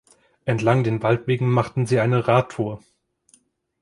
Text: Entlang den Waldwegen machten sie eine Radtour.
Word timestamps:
Entlang 0.45 0.83
den 0.83 1.03
Waldwegen 1.03 1.47
machten 1.51 1.85
sie 1.85 1.99
eine 1.99 2.27
Radtour. 2.27 2.81